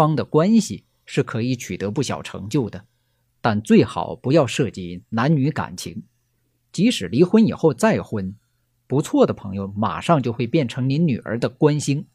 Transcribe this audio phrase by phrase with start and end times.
[0.00, 2.86] 方的关系是可以取得不小成就的，
[3.42, 6.04] 但最好不要涉及男女感情。
[6.72, 8.34] 即使离婚以后再婚，
[8.86, 12.06] 不错的朋友马上就会变成您女儿的官星，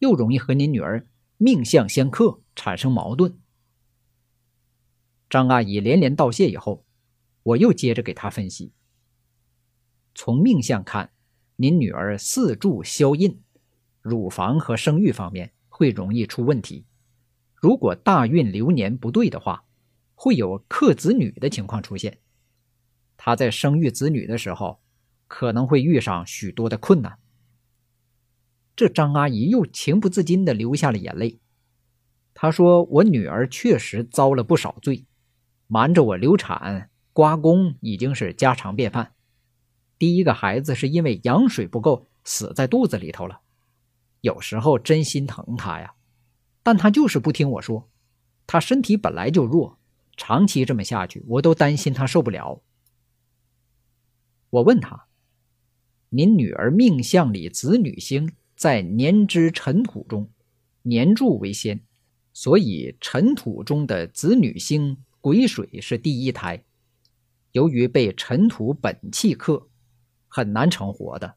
[0.00, 1.06] 又容易和您女儿
[1.38, 3.38] 命相相克，产生矛盾。
[5.30, 6.84] 张阿姨连连道谢以后，
[7.42, 8.72] 我又接着给她分析。
[10.14, 11.10] 从命相看，
[11.56, 13.40] 您女儿四柱消印，
[14.02, 16.84] 乳房和生育方面会容易出问题。
[17.60, 19.64] 如果大运流年不对的话，
[20.14, 22.18] 会有克子女的情况出现。
[23.18, 24.80] 她在生育子女的时候，
[25.28, 27.18] 可能会遇上许多的困难。
[28.74, 31.38] 这张阿姨又情不自禁地流下了眼泪。
[32.32, 35.04] 她说：“我女儿确实遭了不少罪，
[35.66, 39.12] 瞒着我流产、刮宫已经是家常便饭。
[39.98, 43.40] 第一个孩子是因为羊水不够死在肚子里头了，
[44.22, 45.92] 有时候真心疼她呀，
[46.70, 47.90] 但他就是不听我说。
[48.46, 49.80] 他身体本来就弱，
[50.16, 52.62] 长期这么下去，我都担心他受不了。”
[54.50, 55.06] 我问他
[56.10, 60.30] ：“您女儿命相里子女星在年支尘土中，
[60.82, 61.80] 年柱为先，
[62.32, 66.62] 所以尘土中的子女星癸水是第一胎。
[67.50, 69.66] 由于被尘土本气克，
[70.28, 71.34] 很难成活的。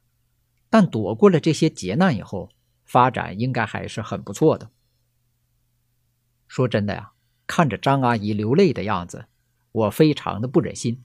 [0.70, 2.50] 但躲过了这些劫难以后，
[2.84, 4.70] 发展应该还是很不错的。”
[6.54, 7.10] 说真的呀，
[7.48, 9.26] 看着张阿姨流泪的样子，
[9.72, 11.02] 我非常的不忍心。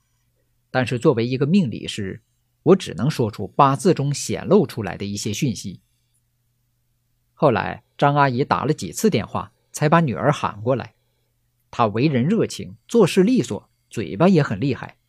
[0.69, 2.21] 但是作为一个命理师，
[2.61, 5.81] 我只能说出八字中显露出来的一些讯息。
[7.33, 10.93] 后来张阿姨打了几次电话，才把女儿喊过来。
[11.71, 14.99] 她为人热情，做事利索，嘴巴也很厉害，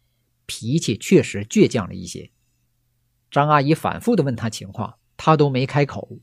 [0.46, 2.30] 脾气确实倔强了一些。
[3.30, 6.18] 张阿姨反复的问她情况，她都没开口。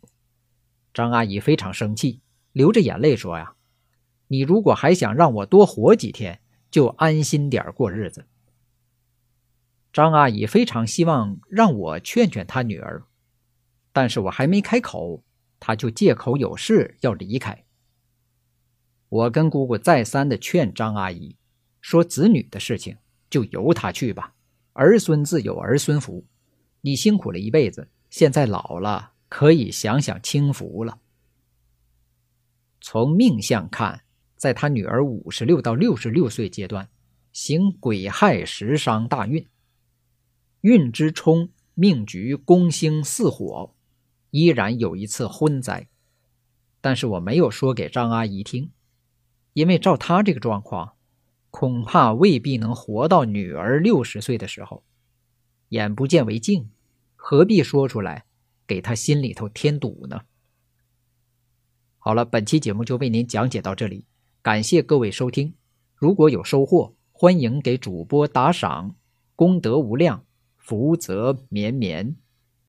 [0.92, 2.22] 张阿姨非常生气，
[2.52, 3.54] 流着眼泪说：“呀，
[4.28, 6.39] 你如果还想让我多活几天，
[6.70, 8.25] 就安心点过日子。”
[9.94, 13.03] 张阿姨非常希望让我劝劝她女儿，
[13.91, 15.24] 但是我还没开口，
[15.59, 17.66] 她就借口有事要离开。
[19.09, 21.35] 我跟姑姑再三的劝张阿姨，
[21.81, 22.97] 说子女的事情
[23.29, 24.35] 就由她去吧，
[24.73, 26.25] 儿孙自有儿孙福，
[26.81, 31.00] 你辛苦了一辈子，现在老了可以享享清福了。
[32.81, 34.03] 从命相看，
[34.38, 36.88] 在他女儿五十六到六十六岁阶段，
[37.34, 39.46] 行癸亥时伤大运。
[40.62, 43.76] 运之冲，命局宫星四火，
[44.31, 45.88] 依然有一次婚灾，
[46.81, 48.72] 但是我没有说给张阿姨听，
[49.53, 50.94] 因为照她这个状况，
[51.50, 54.84] 恐怕未必能活到女儿六十岁的时候。
[55.70, 56.70] 眼不见为净，
[57.16, 58.26] 何必说出来，
[58.66, 60.22] 给她心里头添堵呢？
[62.00, 64.06] 好了，本期节目就为您讲解到这里，
[64.47, 65.56] 感谢各位收听。
[65.94, 68.96] 如果有收获，欢迎给主播打赏，
[69.35, 70.24] 功德无量。
[70.56, 72.16] 福泽绵绵。